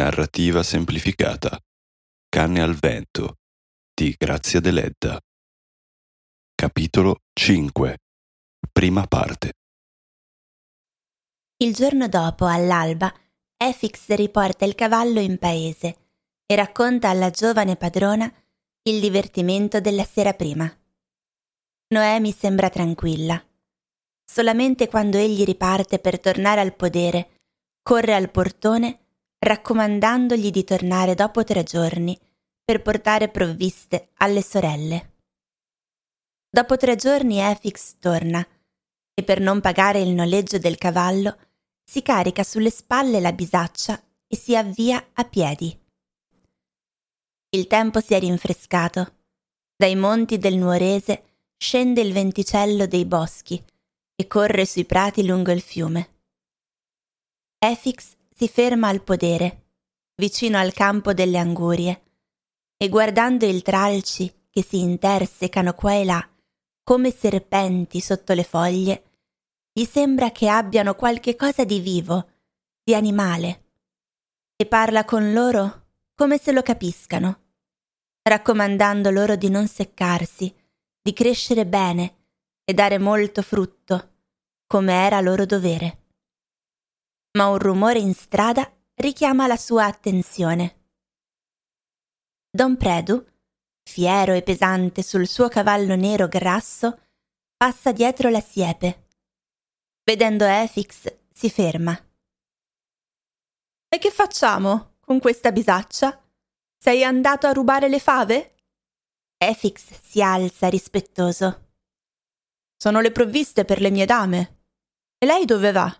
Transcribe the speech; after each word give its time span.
Narrativa 0.00 0.62
semplificata. 0.62 1.60
Canne 2.26 2.62
al 2.62 2.74
vento 2.74 3.36
di 3.92 4.14
Grazia 4.16 4.58
Deledda. 4.58 5.20
Capitolo 6.54 7.24
5. 7.34 7.98
Prima 8.72 9.06
parte. 9.06 9.52
Il 11.58 11.74
giorno 11.74 12.08
dopo, 12.08 12.46
all'alba, 12.46 13.12
Efix 13.58 14.08
riporta 14.14 14.64
il 14.64 14.74
cavallo 14.74 15.20
in 15.20 15.36
paese 15.36 15.96
e 16.46 16.56
racconta 16.56 17.10
alla 17.10 17.28
giovane 17.28 17.76
padrona 17.76 18.32
il 18.84 19.00
divertimento 19.02 19.80
della 19.80 20.04
sera 20.04 20.32
prima. 20.32 20.74
Noemi 21.88 22.32
sembra 22.32 22.70
tranquilla. 22.70 23.38
Solamente 24.24 24.88
quando 24.88 25.18
egli 25.18 25.44
riparte 25.44 25.98
per 25.98 26.18
tornare 26.18 26.62
al 26.62 26.74
podere, 26.74 27.42
corre 27.82 28.14
al 28.14 28.30
portone 28.30 28.99
raccomandandogli 29.42 30.50
di 30.50 30.64
tornare 30.64 31.14
dopo 31.14 31.42
tre 31.44 31.62
giorni 31.62 32.18
per 32.62 32.82
portare 32.82 33.28
provviste 33.28 34.10
alle 34.18 34.42
sorelle. 34.42 35.14
Dopo 36.48 36.76
tre 36.76 36.94
giorni 36.96 37.40
Efix 37.40 37.96
torna 37.98 38.46
e 39.14 39.22
per 39.22 39.40
non 39.40 39.60
pagare 39.60 40.00
il 40.00 40.10
noleggio 40.10 40.58
del 40.58 40.76
cavallo 40.76 41.36
si 41.82 42.02
carica 42.02 42.44
sulle 42.44 42.70
spalle 42.70 43.18
la 43.18 43.32
bisaccia 43.32 44.00
e 44.26 44.36
si 44.36 44.54
avvia 44.54 45.10
a 45.14 45.24
piedi. 45.24 45.76
Il 47.50 47.66
tempo 47.66 48.00
si 48.00 48.14
è 48.14 48.20
rinfrescato. 48.20 49.14
Dai 49.74 49.96
monti 49.96 50.38
del 50.38 50.56
Nuorese 50.56 51.24
scende 51.56 52.02
il 52.02 52.12
venticello 52.12 52.86
dei 52.86 53.06
boschi 53.06 53.62
e 54.14 54.26
corre 54.26 54.66
sui 54.66 54.84
prati 54.84 55.24
lungo 55.26 55.50
il 55.50 55.62
fiume. 55.62 56.18
Efix 57.58 58.18
si 58.40 58.48
ferma 58.48 58.88
al 58.88 59.02
podere, 59.02 59.66
vicino 60.14 60.56
al 60.56 60.72
campo 60.72 61.12
delle 61.12 61.36
angurie, 61.36 62.00
e 62.78 62.88
guardando 62.88 63.44
i 63.44 63.60
tralci 63.60 64.32
che 64.48 64.62
si 64.62 64.78
intersecano 64.78 65.74
qua 65.74 65.92
e 65.92 66.04
là, 66.06 66.26
come 66.82 67.10
serpenti 67.10 68.00
sotto 68.00 68.32
le 68.32 68.42
foglie, 68.42 69.02
gli 69.70 69.84
sembra 69.84 70.30
che 70.30 70.48
abbiano 70.48 70.94
qualche 70.94 71.36
cosa 71.36 71.64
di 71.64 71.80
vivo, 71.80 72.30
di 72.82 72.94
animale, 72.94 73.64
e 74.56 74.64
parla 74.64 75.04
con 75.04 75.34
loro 75.34 75.88
come 76.14 76.38
se 76.38 76.52
lo 76.52 76.62
capiscano, 76.62 77.40
raccomandando 78.22 79.10
loro 79.10 79.36
di 79.36 79.50
non 79.50 79.68
seccarsi, 79.68 80.50
di 80.98 81.12
crescere 81.12 81.66
bene 81.66 82.14
e 82.64 82.72
dare 82.72 82.96
molto 82.96 83.42
frutto, 83.42 84.12
come 84.66 84.94
era 84.94 85.20
loro 85.20 85.44
dovere 85.44 85.99
ma 87.32 87.48
un 87.48 87.58
rumore 87.58 87.98
in 87.98 88.14
strada 88.14 88.70
richiama 88.94 89.46
la 89.46 89.56
sua 89.56 89.86
attenzione. 89.86 90.78
Don 92.50 92.76
Predu, 92.76 93.24
fiero 93.82 94.32
e 94.32 94.42
pesante 94.42 95.02
sul 95.02 95.26
suo 95.26 95.48
cavallo 95.48 95.94
nero 95.94 96.26
grasso, 96.26 97.00
passa 97.56 97.92
dietro 97.92 98.28
la 98.28 98.40
siepe. 98.40 99.08
Vedendo 100.02 100.44
Efix, 100.44 101.14
si 101.32 101.48
ferma. 101.50 101.96
E 103.88 103.98
che 103.98 104.10
facciamo 104.10 104.96
con 105.00 105.20
questa 105.20 105.52
bisaccia? 105.52 106.20
Sei 106.76 107.04
andato 107.04 107.46
a 107.46 107.52
rubare 107.52 107.88
le 107.88 108.00
fave? 108.00 108.54
Efix 109.36 110.00
si 110.02 110.22
alza 110.22 110.68
rispettoso. 110.68 111.68
Sono 112.76 113.00
le 113.00 113.12
provviste 113.12 113.64
per 113.64 113.80
le 113.80 113.90
mie 113.90 114.06
dame. 114.06 114.62
E 115.18 115.26
lei 115.26 115.44
dove 115.44 115.70
va? 115.72 115.94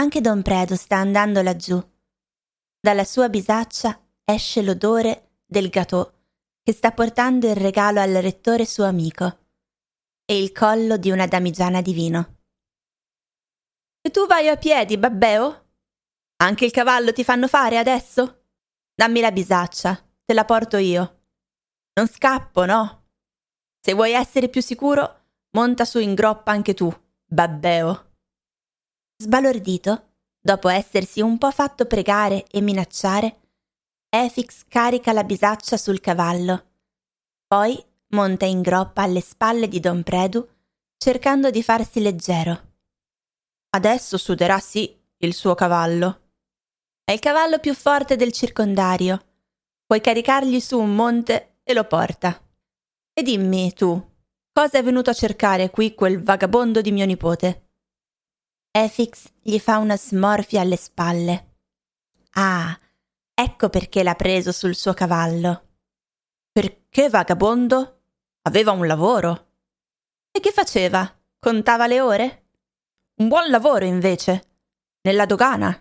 Anche 0.00 0.20
Don 0.20 0.42
Predo 0.42 0.76
sta 0.76 0.96
andando 0.96 1.42
laggiù. 1.42 1.76
Dalla 2.80 3.02
sua 3.02 3.28
bisaccia 3.28 4.00
esce 4.24 4.62
l'odore 4.62 5.40
del 5.44 5.70
gâteau 5.70 6.08
che 6.62 6.72
sta 6.72 6.92
portando 6.92 7.48
il 7.48 7.56
regalo 7.56 7.98
al 7.98 8.12
rettore 8.12 8.64
suo 8.64 8.84
amico 8.84 9.46
e 10.24 10.40
il 10.40 10.52
collo 10.52 10.98
di 10.98 11.10
una 11.10 11.26
damigiana 11.26 11.80
di 11.80 11.92
vino. 11.92 12.36
E 14.00 14.10
tu 14.12 14.26
vai 14.28 14.48
a 14.48 14.56
piedi, 14.56 14.96
babbeo? 14.98 15.66
Anche 16.42 16.64
il 16.64 16.70
cavallo 16.70 17.12
ti 17.12 17.24
fanno 17.24 17.48
fare 17.48 17.76
adesso? 17.76 18.44
Dammi 18.94 19.18
la 19.18 19.32
bisaccia, 19.32 20.00
te 20.24 20.32
la 20.32 20.44
porto 20.44 20.76
io. 20.76 21.22
Non 21.94 22.06
scappo, 22.06 22.64
no? 22.64 23.06
Se 23.80 23.94
vuoi 23.94 24.12
essere 24.12 24.48
più 24.48 24.62
sicuro, 24.62 25.24
monta 25.56 25.84
su 25.84 25.98
in 25.98 26.14
groppa 26.14 26.52
anche 26.52 26.74
tu, 26.74 26.88
babbeo. 27.24 28.07
Sbalordito, 29.20 30.10
dopo 30.40 30.68
essersi 30.68 31.20
un 31.20 31.38
po' 31.38 31.50
fatto 31.50 31.86
pregare 31.86 32.46
e 32.52 32.60
minacciare, 32.60 33.40
Efix 34.08 34.62
carica 34.68 35.12
la 35.12 35.24
bisaccia 35.24 35.76
sul 35.76 35.98
cavallo. 35.98 36.66
Poi 37.48 37.84
monta 38.10 38.46
in 38.46 38.60
groppa 38.60 39.02
alle 39.02 39.20
spalle 39.20 39.66
di 39.66 39.80
Don 39.80 40.04
Predu, 40.04 40.48
cercando 40.96 41.50
di 41.50 41.64
farsi 41.64 42.00
leggero. 42.00 42.74
Adesso 43.70 44.18
suderà 44.18 44.60
sì 44.60 44.96
il 45.16 45.34
suo 45.34 45.56
cavallo. 45.56 46.20
È 47.02 47.10
il 47.10 47.18
cavallo 47.18 47.58
più 47.58 47.74
forte 47.74 48.14
del 48.14 48.30
circondario. 48.30 49.20
Puoi 49.84 50.00
caricargli 50.00 50.60
su 50.60 50.78
un 50.78 50.94
monte 50.94 51.56
e 51.64 51.74
lo 51.74 51.84
porta. 51.84 52.40
E 53.12 53.22
dimmi, 53.24 53.72
tu, 53.72 54.00
cosa 54.52 54.78
è 54.78 54.82
venuto 54.84 55.10
a 55.10 55.14
cercare 55.14 55.70
qui 55.70 55.96
quel 55.96 56.22
vagabondo 56.22 56.80
di 56.80 56.92
mio 56.92 57.04
nipote? 57.04 57.67
Efix 58.70 59.30
gli 59.40 59.58
fa 59.58 59.78
una 59.78 59.96
smorfia 59.96 60.60
alle 60.60 60.76
spalle. 60.76 61.56
Ah, 62.32 62.78
ecco 63.34 63.68
perché 63.68 64.02
l'ha 64.02 64.14
preso 64.14 64.52
sul 64.52 64.74
suo 64.74 64.94
cavallo. 64.94 65.66
Perché 66.52 67.08
vagabondo? 67.08 68.02
Aveva 68.42 68.72
un 68.72 68.86
lavoro. 68.86 69.46
E 70.30 70.40
che 70.40 70.52
faceva? 70.52 71.12
Contava 71.38 71.86
le 71.86 72.00
ore? 72.00 72.46
Un 73.16 73.28
buon 73.28 73.50
lavoro, 73.50 73.84
invece. 73.84 74.46
Nella 75.02 75.26
dogana. 75.26 75.76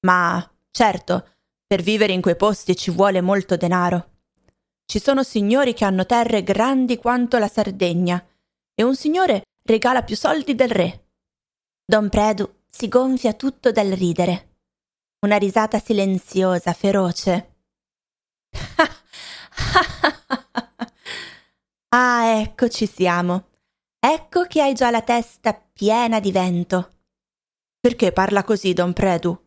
Ma, 0.00 0.50
certo, 0.70 1.28
per 1.66 1.82
vivere 1.82 2.12
in 2.12 2.20
quei 2.20 2.36
posti 2.36 2.76
ci 2.76 2.90
vuole 2.90 3.20
molto 3.20 3.56
denaro. 3.56 4.10
Ci 4.86 5.00
sono 5.00 5.22
signori 5.22 5.74
che 5.74 5.84
hanno 5.84 6.06
terre 6.06 6.42
grandi 6.42 6.96
quanto 6.96 7.38
la 7.38 7.48
Sardegna 7.48 8.24
e 8.74 8.82
un 8.82 8.94
signore 8.94 9.42
regala 9.64 10.02
più 10.02 10.14
soldi 10.14 10.54
del 10.54 10.70
re. 10.70 11.05
Don 11.88 12.08
Predu 12.08 12.62
si 12.68 12.88
gonfia 12.88 13.32
tutto 13.34 13.70
dal 13.70 13.90
ridere. 13.90 14.56
Una 15.20 15.36
risata 15.36 15.78
silenziosa, 15.78 16.72
feroce. 16.72 17.58
ah, 21.90 22.24
ecco 22.40 22.68
ci 22.68 22.88
siamo. 22.88 23.50
Ecco 24.00 24.46
che 24.46 24.62
hai 24.62 24.74
già 24.74 24.90
la 24.90 25.02
testa 25.02 25.54
piena 25.54 26.18
di 26.18 26.32
vento. 26.32 26.94
Perché 27.78 28.10
parla 28.10 28.42
così, 28.42 28.72
Don 28.72 28.92
Predu? 28.92 29.40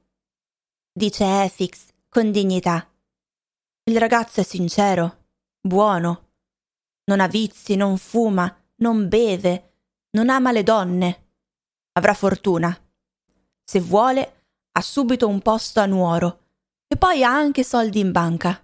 dice 0.93 1.43
Efix 1.43 1.87
con 2.07 2.31
dignità. 2.31 2.89
Il 3.83 3.99
ragazzo 3.99 4.39
è 4.39 4.43
sincero, 4.43 5.25
buono. 5.59 6.29
Non 7.03 7.19
ha 7.19 7.27
vizi, 7.27 7.75
non 7.75 7.97
fuma, 7.97 8.57
non 8.77 9.09
beve, 9.09 9.73
non 10.11 10.29
ama 10.29 10.53
le 10.53 10.63
donne 10.63 11.27
avrà 11.93 12.13
fortuna. 12.13 12.75
Se 13.63 13.79
vuole, 13.79 14.43
ha 14.71 14.81
subito 14.81 15.27
un 15.27 15.41
posto 15.41 15.79
a 15.79 15.85
Nuoro 15.85 16.47
e 16.87 16.97
poi 16.97 17.23
ha 17.23 17.31
anche 17.31 17.63
soldi 17.63 17.99
in 17.99 18.11
banca. 18.11 18.63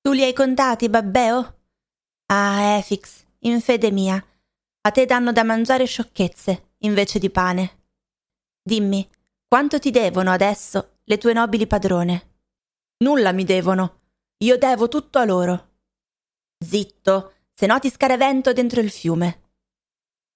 Tu 0.00 0.12
li 0.12 0.22
hai 0.22 0.32
contati, 0.32 0.88
babbeo? 0.88 1.56
Ah, 2.26 2.76
Efix, 2.76 3.24
in 3.40 3.60
fede 3.60 3.90
mia, 3.90 4.22
a 4.80 4.90
te 4.90 5.06
danno 5.06 5.32
da 5.32 5.44
mangiare 5.44 5.86
sciocchezze 5.86 6.74
invece 6.78 7.18
di 7.18 7.30
pane. 7.30 7.82
Dimmi, 8.62 9.08
quanto 9.46 9.78
ti 9.78 9.90
devono 9.90 10.30
adesso 10.30 10.98
le 11.04 11.18
tue 11.18 11.32
nobili 11.32 11.66
padrone? 11.66 12.36
Nulla 12.98 13.32
mi 13.32 13.44
devono. 13.44 14.00
Io 14.38 14.58
devo 14.58 14.88
tutto 14.88 15.18
a 15.18 15.24
loro. 15.24 15.76
Zitto, 16.64 17.34
se 17.54 17.66
no 17.66 17.78
ti 17.78 17.90
scaravento 17.90 18.52
dentro 18.52 18.80
il 18.80 18.90
fiume. 18.90 19.50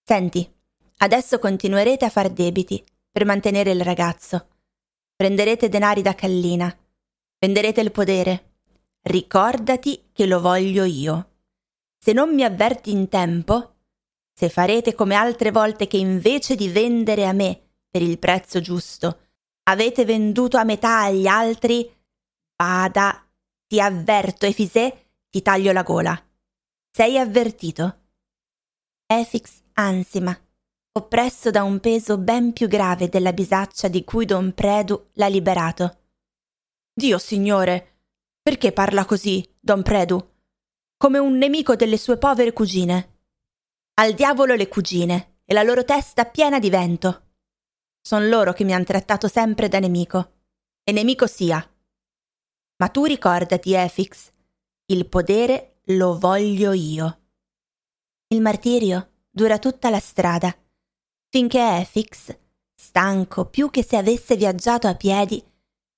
Senti, 0.03 0.51
Adesso 0.99 1.39
continuerete 1.39 2.05
a 2.05 2.11
far 2.11 2.31
debiti 2.31 2.85
per 3.11 3.25
mantenere 3.25 3.73
il 3.73 3.83
ragazzo. 3.83 4.49
Prenderete 5.15 5.69
denari 5.69 6.03
da 6.03 6.15
Callina. 6.15 6.75
Venderete 7.39 7.81
il 7.81 7.93
podere. 7.93 8.55
Ricordati 9.03 10.11
che 10.13 10.27
lo 10.27 10.41
voglio 10.41 10.85
io. 10.85 11.31
Se 11.99 12.13
non 12.13 12.35
mi 12.35 12.45
avverti 12.45 12.91
in 12.91 13.09
tempo, 13.09 13.75
se 14.33 14.49
farete 14.49 14.95
come 14.95 15.15
altre 15.15 15.51
volte 15.51 15.87
che 15.87 15.97
invece 15.97 16.55
di 16.55 16.69
vendere 16.69 17.27
a 17.27 17.33
me 17.33 17.61
per 17.89 18.03
il 18.03 18.19
prezzo 18.19 18.61
giusto, 18.61 19.21
avete 19.65 20.05
venduto 20.05 20.57
a 20.57 20.65
metà 20.65 21.03
agli 21.03 21.27
altri, 21.27 21.89
vada, 22.57 23.25
ti 23.67 23.81
avverto, 23.81 24.47
Efisè, 24.47 25.07
ti 25.29 25.43
taglio 25.43 25.73
la 25.73 25.83
gola. 25.83 26.21
Sei 26.91 27.19
avvertito? 27.19 27.99
Efix 29.07 29.61
ansima 29.75 30.37
oppresso 30.95 31.51
da 31.51 31.63
un 31.63 31.81
peso 31.81 32.19
ben 32.19 32.53
più 32.53 32.69
grave 32.69 33.09
della 33.09 33.33
bisaccia 33.33 33.89
di 33.89 34.05
cui 34.05 34.27
don 34.27 34.53
Predu 34.53 35.09
l'ha 35.15 35.27
liberato. 35.27 35.99
Dio 36.93 37.17
signore, 37.19 38.01
perché 38.43 38.73
parla 38.73 39.07
così, 39.07 39.49
don 39.59 39.83
Predu? 39.83 40.31
Come 40.97 41.19
un 41.19 41.39
nemico 41.39 41.77
delle 41.77 41.97
sue 41.97 42.19
povere 42.19 42.53
cugine. 42.53 43.21
Al 43.95 44.13
diavolo 44.13 44.55
le 44.55 44.69
cugine 44.69 45.39
e 45.45 45.55
la 45.55 45.63
loro 45.63 45.85
testa 45.85 46.27
piena 46.27 46.59
di 46.59 46.69
vento. 46.69 47.31
Son 48.01 48.29
loro 48.29 48.53
che 48.53 48.65
mi 48.65 48.75
han 48.75 48.85
trattato 48.85 49.29
sempre 49.29 49.69
da 49.69 49.79
nemico. 49.79 50.41
E 50.85 50.93
nemico 50.93 51.27
sia. 51.27 51.67
Ma 52.77 52.89
tu 52.89 53.05
ricordati, 53.05 53.73
Efix, 53.73 54.31
il 54.87 55.07
podere 55.07 55.81
lo 55.87 56.19
voglio 56.19 56.73
io. 56.73 57.21
Il 58.29 58.41
martirio 58.41 59.27
dura 59.31 59.59
tutta 59.59 59.89
la 59.89 60.01
strada, 60.01 60.55
finché 61.33 61.79
Efix, 61.79 62.37
stanco 62.75 63.47
più 63.47 63.71
che 63.71 63.83
se 63.83 63.97
avesse 63.97 64.37
viaggiato 64.37 64.87
a 64.87 64.95
piedi, 64.95 65.43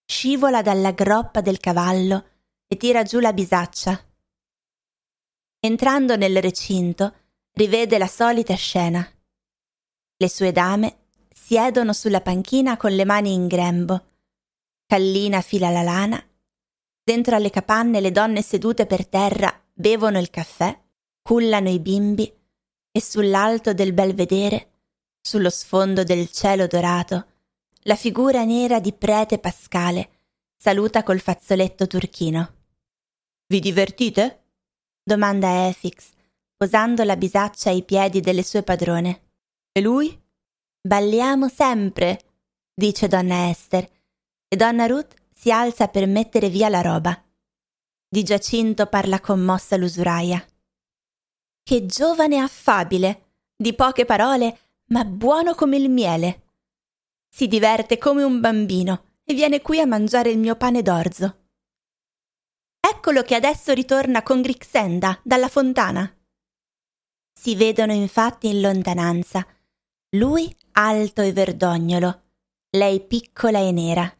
scivola 0.07 0.63
dalla 0.63 0.93
groppa 0.93 1.41
del 1.41 1.59
cavallo 1.59 2.25
e 2.69 2.77
tira 2.77 3.03
giù 3.03 3.19
la 3.19 3.33
bisaccia. 3.33 4.01
Entrando 5.59 6.17
nel 6.17 6.41
recinto, 6.41 7.15
rivede 7.55 7.99
la 7.99 8.07
solita 8.07 8.55
scena. 8.55 9.05
Le 10.17 10.29
sue 10.29 10.53
dame 10.53 11.07
siedono 11.35 11.93
sulla 11.93 12.21
panchina 12.21 12.77
con 12.77 12.93
le 12.93 13.05
mani 13.05 13.33
in 13.33 13.49
grembo. 13.49 14.13
Kallina 14.87 15.41
fila 15.41 15.69
la 15.71 15.83
lana. 15.83 16.25
Dentro 17.03 17.35
alle 17.35 17.51
capanne 17.51 18.01
le 18.01 18.13
donne 18.13 18.41
sedute 18.41 18.87
per 18.87 19.09
terra 19.09 19.53
bevono 19.73 20.21
il 20.21 20.31
caffè, 20.31 20.81
cullano 21.23 21.71
i 21.71 21.81
bimbi 21.81 22.33
e 22.93 23.03
sull'alto 23.03 23.75
del 23.75 23.93
belvedere, 23.93 24.69
sullo 25.27 25.49
sfondo 25.49 26.05
del 26.05 26.31
cielo 26.31 26.67
dorato, 26.67 27.27
la 27.85 27.97
figura 27.97 28.45
nera 28.45 28.79
di 28.79 28.93
prete 28.93 29.39
Pascale 29.39 30.11
saluta 30.55 31.03
col 31.03 31.19
fazzoletto 31.19 31.87
turchino. 31.87 32.55
Vi 33.47 33.59
divertite? 33.59 34.43
domanda 35.03 35.67
Efix, 35.69 36.11
posando 36.55 37.05
la 37.05 37.17
bisaccia 37.17 37.71
ai 37.71 37.83
piedi 37.83 38.21
delle 38.21 38.43
sue 38.43 38.63
padrone. 38.63 39.23
E 39.73 39.81
lui? 39.81 40.19
Balliamo 40.81 41.49
sempre, 41.49 42.21
dice 42.75 43.09
donna 43.09 43.49
Esther, 43.49 43.91
e 44.47 44.57
donna 44.57 44.87
Ruth 44.87 45.15
si 45.33 45.51
alza 45.51 45.89
per 45.89 46.07
mettere 46.07 46.51
via 46.51 46.69
la 46.69 46.83
roba. 46.83 47.23
Di 48.07 48.23
Giacinto 48.23 48.87
parla 48.87 49.21
commossa 49.21 49.77
l'usuraia. 49.77 50.45
Che 51.63 51.87
giovane 51.87 52.39
affabile, 52.39 53.23
di 53.57 53.75
poche 53.75 54.05
parole, 54.05 54.59
ma 54.87 55.05
buono 55.05 55.55
come 55.55 55.77
il 55.77 55.91
miele. 55.91 56.43
Si 57.29 57.49
diverte 57.49 57.99
come 57.99 58.23
un 58.23 58.41
bambino 58.41 59.13
e 59.25 59.35
viene 59.35 59.61
qui 59.63 59.81
a 59.81 59.87
mangiare 59.87 60.31
il 60.31 60.39
mio 60.39 60.57
pane 60.57 60.83
d'orzo. 60.83 61.39
Eccolo 62.81 63.23
che 63.23 63.35
adesso 63.35 63.73
ritorna 63.73 64.23
con 64.23 64.43
Grixenda 64.43 65.19
dalla 65.23 65.49
fontana. 65.49 66.11
Si 67.33 67.57
vedono 67.57 67.93
infatti 67.93 68.49
in 68.49 68.61
lontananza, 68.61 69.47
lui 70.17 70.55
alto 70.73 71.23
e 71.23 71.33
verdognolo, 71.33 72.23
lei 72.71 73.01
piccola 73.01 73.59
e 73.59 73.73
nera. 73.73 74.17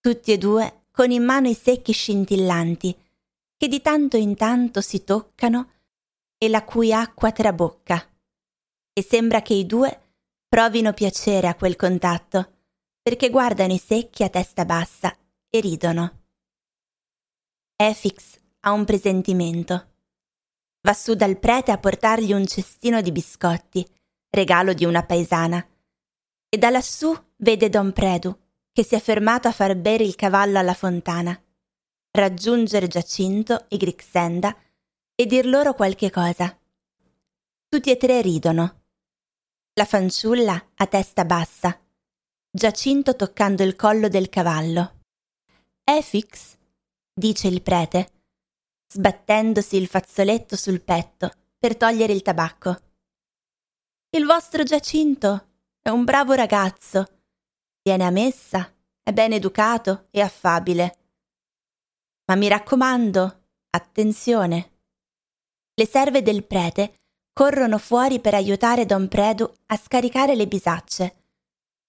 Tutti 0.00 0.32
e 0.32 0.38
due 0.38 0.86
con 0.90 1.10
in 1.10 1.24
mano 1.24 1.48
i 1.48 1.54
secchi 1.54 1.92
scintillanti, 1.92 2.96
che 3.56 3.68
di 3.68 3.80
tanto 3.80 4.16
in 4.16 4.36
tanto 4.36 4.80
si 4.80 5.04
toccano 5.04 5.70
e 6.38 6.48
la 6.48 6.64
cui 6.64 6.92
acqua 6.92 7.32
trabocca. 7.32 8.11
E 8.94 9.02
sembra 9.02 9.40
che 9.40 9.54
i 9.54 9.64
due 9.64 10.00
provino 10.46 10.92
piacere 10.92 11.48
a 11.48 11.54
quel 11.54 11.76
contatto, 11.76 12.52
perché 13.00 13.30
guardano 13.30 13.72
i 13.72 13.78
secchi 13.78 14.22
a 14.22 14.28
testa 14.28 14.66
bassa 14.66 15.16
e 15.48 15.60
ridono. 15.60 16.20
Efix 17.74 18.38
ha 18.60 18.72
un 18.72 18.84
presentimento. 18.84 19.86
Va 20.82 20.92
su 20.92 21.14
dal 21.14 21.38
prete 21.38 21.70
a 21.70 21.78
portargli 21.78 22.34
un 22.34 22.46
cestino 22.46 23.00
di 23.00 23.12
biscotti, 23.12 23.86
regalo 24.28 24.74
di 24.74 24.84
una 24.84 25.02
paesana, 25.02 25.66
e 26.50 26.58
da 26.58 26.68
lassù 26.68 27.16
vede 27.36 27.70
don 27.70 27.92
Predu, 27.92 28.38
che 28.72 28.84
si 28.84 28.94
è 28.94 29.00
fermato 29.00 29.48
a 29.48 29.52
far 29.52 29.74
bere 29.74 30.04
il 30.04 30.16
cavallo 30.16 30.58
alla 30.58 30.74
fontana, 30.74 31.40
raggiungere 32.10 32.88
Giacinto 32.88 33.70
e 33.70 33.78
Grixenda 33.78 34.54
e 35.14 35.24
dir 35.24 35.46
loro 35.46 35.72
qualche 35.72 36.10
cosa. 36.10 36.54
Tutti 37.68 37.90
e 37.90 37.96
tre 37.96 38.20
ridono 38.20 38.81
la 39.74 39.84
fanciulla 39.86 40.70
a 40.74 40.86
testa 40.86 41.24
bassa, 41.24 41.78
Giacinto 42.54 43.16
toccando 43.16 43.62
il 43.62 43.74
collo 43.74 44.08
del 44.08 44.28
cavallo. 44.28 45.00
Efix, 45.82 46.58
dice 47.14 47.48
il 47.48 47.62
prete, 47.62 48.12
sbattendosi 48.92 49.76
il 49.76 49.86
fazzoletto 49.86 50.56
sul 50.56 50.82
petto 50.82 51.32
per 51.58 51.78
togliere 51.78 52.12
il 52.12 52.20
tabacco. 52.20 52.80
Il 54.10 54.26
vostro 54.26 54.62
Giacinto 54.62 55.48
è 55.80 55.88
un 55.88 56.04
bravo 56.04 56.34
ragazzo, 56.34 57.20
viene 57.82 58.04
a 58.04 58.10
messa, 58.10 58.70
è 59.02 59.12
ben 59.12 59.32
educato 59.32 60.08
e 60.10 60.20
affabile. 60.20 60.98
Ma 62.26 62.34
mi 62.34 62.48
raccomando, 62.48 63.44
attenzione. 63.70 64.70
Le 65.72 65.86
serve 65.86 66.20
del 66.20 66.44
prete 66.44 67.01
corrono 67.32 67.78
fuori 67.78 68.20
per 68.20 68.34
aiutare 68.34 68.86
don 68.86 69.08
Predu 69.08 69.50
a 69.66 69.76
scaricare 69.76 70.34
le 70.34 70.46
bisacce, 70.46 71.24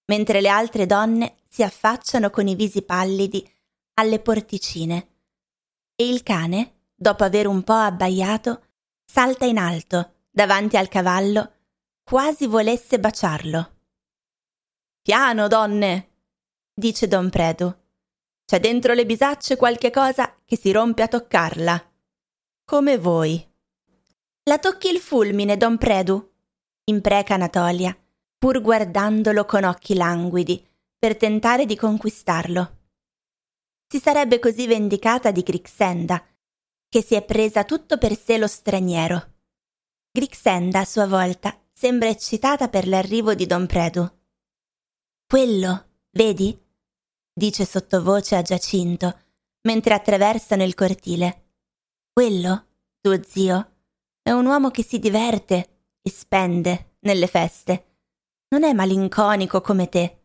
mentre 0.06 0.40
le 0.40 0.48
altre 0.48 0.86
donne 0.86 1.36
si 1.48 1.62
affacciano 1.62 2.30
con 2.30 2.46
i 2.46 2.54
visi 2.54 2.82
pallidi 2.82 3.48
alle 3.94 4.20
porticine. 4.20 5.08
E 5.94 6.08
il 6.08 6.22
cane, 6.22 6.86
dopo 6.94 7.24
aver 7.24 7.46
un 7.46 7.62
po' 7.62 7.72
abbaiato, 7.72 8.62
salta 9.04 9.44
in 9.44 9.58
alto 9.58 10.12
davanti 10.30 10.76
al 10.76 10.88
cavallo, 10.88 11.52
quasi 12.02 12.46
volesse 12.46 12.98
baciarlo. 12.98 13.72
Piano, 15.00 15.48
donne, 15.48 16.08
dice 16.74 17.06
don 17.06 17.30
Predu. 17.30 17.72
C'è 18.44 18.58
dentro 18.58 18.92
le 18.94 19.06
bisacce 19.06 19.56
qualche 19.56 19.90
cosa 19.90 20.34
che 20.44 20.56
si 20.56 20.72
rompe 20.72 21.02
a 21.02 21.08
toccarla. 21.08 21.92
Come 22.64 22.98
voi. 22.98 23.53
La 24.46 24.58
tocchi 24.58 24.88
il 24.88 24.98
fulmine, 24.98 25.56
don 25.56 25.78
Predu, 25.78 26.32
impreca 26.84 27.32
Anatolia, 27.32 27.96
pur 28.36 28.60
guardandolo 28.60 29.46
con 29.46 29.64
occhi 29.64 29.94
languidi, 29.94 30.62
per 30.98 31.16
tentare 31.16 31.64
di 31.64 31.74
conquistarlo. 31.76 32.78
Si 33.88 33.98
sarebbe 33.98 34.38
così 34.38 34.66
vendicata 34.66 35.30
di 35.30 35.40
Grixenda, 35.40 36.22
che 36.90 37.02
si 37.02 37.14
è 37.14 37.24
presa 37.24 37.64
tutto 37.64 37.96
per 37.96 38.18
sé 38.18 38.36
lo 38.36 38.46
straniero. 38.46 39.32
Grixenda, 40.10 40.80
a 40.80 40.84
sua 40.84 41.06
volta, 41.06 41.58
sembra 41.72 42.10
eccitata 42.10 42.68
per 42.68 42.86
l'arrivo 42.86 43.34
di 43.34 43.46
don 43.46 43.64
Predu. 43.64 44.06
Quello, 45.26 45.86
vedi? 46.10 46.54
dice 47.32 47.64
sottovoce 47.64 48.36
a 48.36 48.42
Giacinto, 48.42 49.20
mentre 49.62 49.94
attraversano 49.94 50.64
il 50.64 50.74
cortile. 50.74 51.46
Quello, 52.12 52.66
tuo 53.00 53.22
zio, 53.22 53.73
è 54.24 54.30
un 54.30 54.46
uomo 54.46 54.70
che 54.70 54.82
si 54.82 54.98
diverte 54.98 55.82
e 56.00 56.08
spende 56.08 56.96
nelle 57.00 57.26
feste. 57.26 57.98
Non 58.48 58.64
è 58.64 58.72
malinconico 58.72 59.60
come 59.60 59.90
te. 59.90 60.22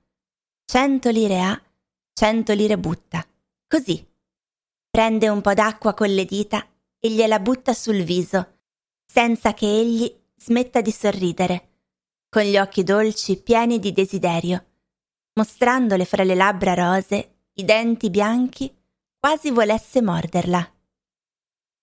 Cento 0.63 1.10
lire 1.10 1.41
ha, 1.41 1.62
cento 2.13 2.53
lire 2.53 2.77
butta. 2.77 3.27
Così. 3.68 4.08
Prende 4.89 5.27
un 5.27 5.41
po' 5.41 5.53
d'acqua 5.53 5.94
con 5.94 6.08
le 6.08 6.24
dita 6.24 6.65
e 6.98 7.12
gliela 7.12 7.41
butta 7.41 7.74
sul 7.74 8.03
viso, 8.03 8.60
senza 9.06 9.53
che 9.53 9.65
egli 9.65 10.10
smetta 10.38 10.79
di 10.79 10.91
sorridere, 10.91 11.70
con 12.29 12.44
gli 12.44 12.58
occhi 12.58 12.84
dolci 12.84 13.41
pieni 13.41 13.79
di 13.79 13.91
desiderio, 13.91 14.65
mostrandole 15.34 16.06
fra 16.06 16.24
le 16.24 16.36
labbra 16.36 16.74
rose 16.74 17.48
i 17.56 17.65
denti 17.65 18.10
bianchi, 18.10 18.74
quasi 19.20 19.51
volesse 19.51 20.01
morderla. 20.01 20.74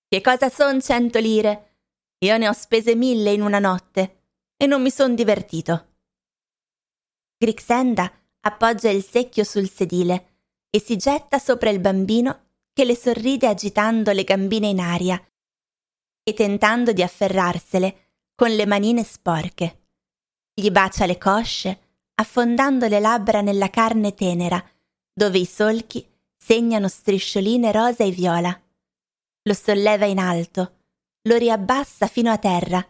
Che 0.08 0.20
cosa 0.22 0.48
son 0.48 0.80
cento 0.80 1.18
lire? 1.18 1.75
Io 2.18 2.36
ne 2.38 2.48
ho 2.48 2.52
spese 2.52 2.94
mille 2.94 3.32
in 3.32 3.42
una 3.42 3.58
notte 3.58 4.22
e 4.56 4.66
non 4.66 4.80
mi 4.80 4.90
son 4.90 5.14
divertito. 5.14 5.94
Grixenda 7.36 8.10
appoggia 8.40 8.88
il 8.88 9.04
secchio 9.04 9.44
sul 9.44 9.68
sedile 9.68 10.44
e 10.70 10.80
si 10.80 10.96
getta 10.96 11.38
sopra 11.38 11.68
il 11.68 11.80
bambino 11.80 12.44
che 12.72 12.84
le 12.84 12.96
sorride 12.96 13.48
agitando 13.48 14.12
le 14.12 14.24
gambine 14.24 14.68
in 14.68 14.80
aria 14.80 15.22
e 16.22 16.32
tentando 16.32 16.92
di 16.92 17.02
afferrarsele 17.02 18.14
con 18.34 18.50
le 18.50 18.66
manine 18.66 19.02
sporche. 19.02 19.88
Gli 20.54 20.70
bacia 20.70 21.06
le 21.06 21.18
cosce, 21.18 21.80
affondando 22.14 22.86
le 22.86 23.00
labbra 23.00 23.42
nella 23.42 23.68
carne 23.68 24.14
tenera, 24.14 24.62
dove 25.12 25.38
i 25.38 25.46
solchi 25.46 26.06
segnano 26.36 26.88
striscioline 26.88 27.72
rosa 27.72 28.04
e 28.04 28.10
viola. 28.10 28.62
Lo 29.42 29.54
solleva 29.54 30.06
in 30.06 30.18
alto, 30.18 30.75
lo 31.26 31.36
riabbassa 31.36 32.06
fino 32.06 32.30
a 32.30 32.38
terra, 32.38 32.84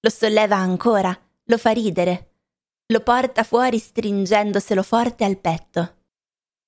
lo 0.00 0.10
solleva 0.10 0.56
ancora, 0.56 1.16
lo 1.44 1.58
fa 1.58 1.70
ridere, 1.70 2.30
lo 2.86 3.00
porta 3.00 3.44
fuori 3.44 3.78
stringendoselo 3.78 4.82
forte 4.82 5.24
al 5.24 5.38
petto. 5.38 5.96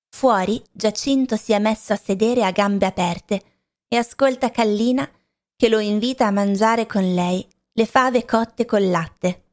Fuori 0.08 0.62
Giacinto 0.70 1.36
si 1.36 1.52
è 1.52 1.58
messo 1.58 1.92
a 1.92 1.96
sedere 1.96 2.44
a 2.44 2.50
gambe 2.50 2.86
aperte 2.86 3.42
e 3.88 3.96
ascolta 3.96 4.50
Kallina 4.50 5.08
che 5.56 5.68
lo 5.68 5.78
invita 5.78 6.26
a 6.26 6.32
mangiare 6.32 6.86
con 6.86 7.14
lei 7.14 7.46
le 7.72 7.86
fave 7.86 8.24
cotte 8.24 8.64
col 8.64 8.88
latte. 8.88 9.44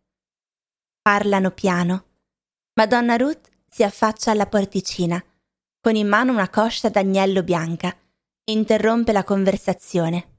Parlano 1.01 1.51
piano. 1.51 2.05
Madonna 2.73 3.15
Ruth 3.15 3.49
si 3.67 3.83
affaccia 3.83 4.31
alla 4.31 4.47
porticina, 4.47 5.23
con 5.79 5.95
in 5.95 6.07
mano 6.07 6.33
una 6.33 6.49
coscia 6.49 6.89
d'agnello 6.89 7.43
bianca, 7.43 7.89
e 8.43 8.51
interrompe 8.51 9.11
la 9.11 9.23
conversazione. 9.23 10.36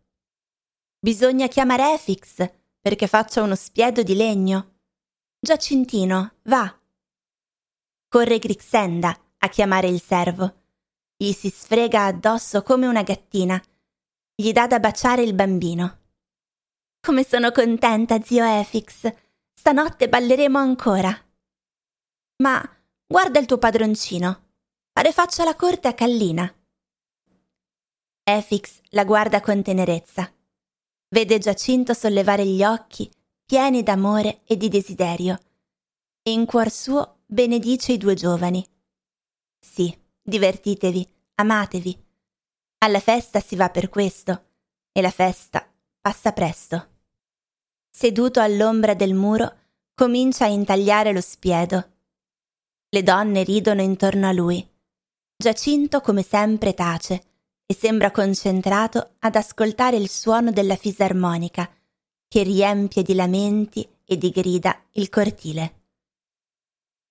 Bisogna 1.00 1.46
chiamare 1.46 1.92
Efix 1.92 2.50
perché 2.80 3.06
faccia 3.06 3.42
uno 3.42 3.54
spiedo 3.54 4.02
di 4.02 4.16
legno. 4.16 4.78
Giacintino, 5.38 6.32
va. 6.42 6.76
Corre 8.08 8.38
Grixenda 8.38 9.16
a 9.38 9.48
chiamare 9.48 9.88
il 9.88 10.02
servo. 10.02 10.62
Gli 11.16 11.32
si 11.32 11.50
sfrega 11.50 12.06
addosso 12.06 12.62
come 12.62 12.88
una 12.88 13.02
gattina. 13.02 13.62
Gli 14.34 14.50
dà 14.50 14.66
da 14.66 14.80
baciare 14.80 15.22
il 15.22 15.34
bambino. 15.34 15.98
Come 17.00 17.24
sono 17.24 17.52
contenta, 17.52 18.20
zio 18.20 18.44
Efix. 18.44 19.12
Stanotte 19.52 20.08
balleremo 20.08 20.58
ancora. 20.58 21.16
Ma 22.42 22.60
guarda 23.06 23.38
il 23.38 23.46
tuo 23.46 23.58
padroncino. 23.58 24.46
Pare 24.92 25.12
faccia 25.12 25.44
la 25.44 25.54
corte 25.54 25.86
a 25.86 25.94
Callina. 25.94 26.52
Efix 28.24 28.80
la 28.90 29.04
guarda 29.04 29.40
con 29.40 29.62
tenerezza. 29.62 30.32
Vede 31.10 31.38
Giacinto 31.38 31.94
sollevare 31.94 32.44
gli 32.44 32.62
occhi, 32.62 33.10
pieni 33.46 33.82
d'amore 33.82 34.42
e 34.44 34.58
di 34.58 34.68
desiderio, 34.68 35.38
e 36.22 36.32
in 36.32 36.44
cuor 36.44 36.70
suo 36.70 37.20
benedice 37.24 37.92
i 37.92 37.96
due 37.96 38.12
giovani. 38.14 38.62
Sì, 39.58 39.96
divertitevi, 40.20 41.08
amatevi. 41.36 42.04
Alla 42.80 43.00
festa 43.00 43.40
si 43.40 43.56
va 43.56 43.70
per 43.70 43.88
questo, 43.88 44.50
e 44.92 45.00
la 45.00 45.10
festa 45.10 45.66
passa 45.98 46.32
presto. 46.32 46.88
Seduto 47.90 48.40
all'ombra 48.40 48.92
del 48.92 49.14
muro, 49.14 49.56
comincia 49.94 50.44
a 50.44 50.48
intagliare 50.48 51.12
lo 51.12 51.22
spiedo. 51.22 51.92
Le 52.90 53.02
donne 53.02 53.44
ridono 53.44 53.80
intorno 53.80 54.28
a 54.28 54.32
lui. 54.32 54.66
Giacinto, 55.34 56.02
come 56.02 56.22
sempre, 56.22 56.74
tace 56.74 57.27
e 57.70 57.74
sembra 57.74 58.10
concentrato 58.10 59.16
ad 59.18 59.36
ascoltare 59.36 59.96
il 59.96 60.08
suono 60.08 60.50
della 60.50 60.74
fisarmonica 60.74 61.70
che 62.26 62.42
riempie 62.42 63.02
di 63.02 63.14
lamenti 63.14 63.86
e 64.06 64.16
di 64.16 64.30
grida 64.30 64.84
il 64.92 65.10
cortile. 65.10 65.74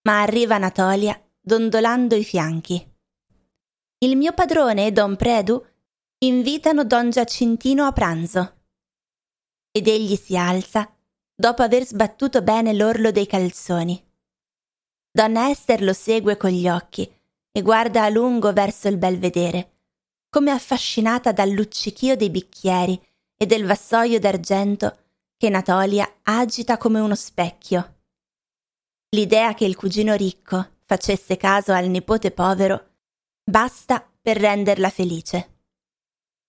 Ma 0.08 0.24
arriva 0.24 0.56
Anatolia 0.56 1.22
dondolando 1.40 2.16
i 2.16 2.24
fianchi. 2.24 2.96
Il 4.00 4.18
mio 4.18 4.34
padrone 4.34 4.88
e 4.88 4.92
Don 4.92 5.16
Predu 5.16 5.64
invitano 6.26 6.84
Don 6.86 7.12
Giacintino 7.12 7.86
a 7.86 7.92
pranzo. 7.92 8.56
Ed 9.72 9.88
egli 9.88 10.16
si 10.16 10.36
alza 10.36 10.92
dopo 11.36 11.62
aver 11.62 11.86
sbattuto 11.86 12.42
bene 12.42 12.74
l'orlo 12.74 13.12
dei 13.12 13.28
calzoni. 13.28 14.04
Donna 15.12 15.52
Esther 15.52 15.84
lo 15.84 15.94
segue 15.94 16.36
con 16.36 16.50
gli 16.50 16.68
occhi 16.68 17.08
e 17.52 17.62
guarda 17.62 18.06
a 18.06 18.10
lungo 18.10 18.52
verso 18.54 18.88
il 18.88 18.98
belvedere 18.98 19.77
come 20.30 20.52
affascinata 20.52 21.32
dal 21.32 21.50
luccichio 21.50 22.16
dei 22.16 22.30
bicchieri 22.30 23.02
e 23.38 23.46
del 23.46 23.66
vassoio 23.66 24.20
d'argento 24.20 24.98
che 25.38 25.50
Natolia 25.50 26.20
agita 26.24 26.78
come 26.78 27.00
uno 27.00 27.16
specchio. 27.16 27.96
L'idea 29.10 29.54
che 29.54 29.66
il 29.66 29.76
cugino 29.76 30.16
ricco 30.16 30.80
facesse 30.84 31.38
caso 31.38 31.72
al 31.72 31.88
nipote 31.88 32.32
povero 32.32 32.96
basta 33.44 34.06
per 34.22 34.38
renderla 34.38 34.90
felice. 34.90 35.60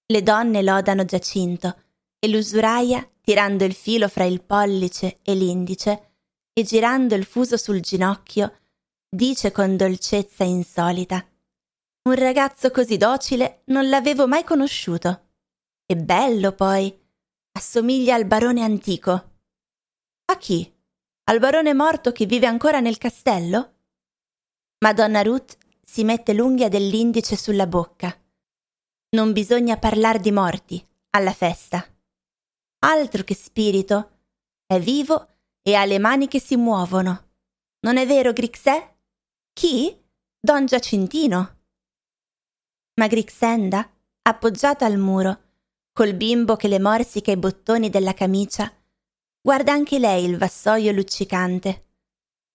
Le 0.07 0.23
donne 0.23 0.63
lodano 0.63 1.05
Giacinto 1.05 1.77
e 2.19 2.29
l'usuraia, 2.29 3.09
tirando 3.21 3.65
il 3.65 3.75
filo 3.75 4.09
fra 4.09 4.25
il 4.25 4.43
pollice 4.43 5.19
e 5.23 5.35
l'indice 5.35 6.15
e 6.53 6.63
girando 6.63 7.15
il 7.15 7.25
fuso 7.25 7.57
sul 7.57 7.81
ginocchio, 7.81 8.53
dice 9.09 9.53
con 9.53 9.77
dolcezza 9.77 10.43
insolita 10.45 11.25
un 12.09 12.15
ragazzo 12.15 12.71
così 12.71 12.97
docile 12.97 13.63
non 13.67 13.89
l'avevo 13.89 14.27
mai 14.27 14.43
conosciuto. 14.43 15.27
E 15.85 15.95
bello 15.97 16.53
poi. 16.53 17.07
Assomiglia 17.53 18.15
al 18.15 18.25
barone 18.25 18.63
antico. 18.63 19.11
A 20.27 20.37
chi? 20.39 20.75
Al 21.25 21.39
barone 21.39 21.75
morto 21.75 22.11
che 22.13 22.25
vive 22.25 22.47
ancora 22.47 22.81
nel 22.81 22.97
castello? 22.97 23.75
Madonna 24.79 25.23
Ruth 25.23 25.57
si 25.83 26.03
mette 26.03 26.33
l'unghia 26.33 26.69
dell'indice 26.69 27.37
sulla 27.37 27.67
bocca. 27.67 28.17
Non 29.11 29.33
bisogna 29.33 29.77
parlar 29.77 30.19
di 30.19 30.33
morti 30.33 30.87
alla 31.11 31.33
festa. 31.33 31.85
Altro 32.81 33.23
che 33.23 33.35
spirito. 33.35 34.21
È 34.67 34.79
vivo 34.79 35.27
e 35.63 35.75
ha 35.75 35.85
le 35.85 35.99
mani 35.99 36.29
che 36.29 36.41
si 36.41 36.57
muovono. 36.57 37.33
Non 37.81 37.97
è 37.97 38.07
vero, 38.07 38.33
Grixè? 38.33 38.97
Chi? 39.53 39.95
Don 40.41 40.67
Giacintino 40.67 41.57
ma 42.99 43.07
Grixenda, 43.07 43.89
appoggiata 44.23 44.85
al 44.85 44.99
muro, 44.99 45.41
col 45.93 46.15
bimbo 46.15 46.57
che 46.57 46.69
le 46.69 46.79
morsica 46.79 47.33
i 47.33 47.37
bottoni 47.37 47.91
della 47.91 48.15
camicia, 48.15 48.73
guarda 49.41 49.73
anche 49.73 49.99
lei 49.99 50.25
il 50.25 50.37
vassoio 50.37 50.93
luccicante 50.93 51.87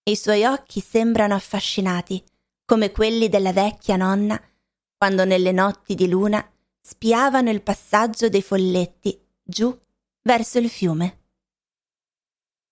i 0.06 0.18
suoi 0.18 0.44
occhi 0.44 0.82
sembrano 0.82 1.34
affascinati 1.34 2.22
come 2.66 2.92
quelli 2.92 3.30
della 3.30 3.54
vecchia 3.54 3.96
nonna 3.96 4.42
quando 4.98 5.24
nelle 5.24 5.54
notti 5.54 5.96
di 5.96 6.10
luna 6.10 6.46
spiavano 6.82 7.50
il 7.50 7.62
passaggio 7.62 8.28
dei 8.28 8.42
folletti 8.42 9.18
giù 9.42 9.78
verso 10.24 10.60
il 10.60 10.70
fiume. 10.70 11.23